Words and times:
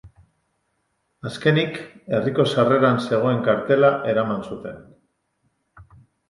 Azkenik, 1.31 1.77
herriko 2.19 2.45
sarreran 2.55 2.97
zegoen 3.03 3.45
kartela 3.49 3.93
eraman 4.15 4.43
zuten. 4.49 4.83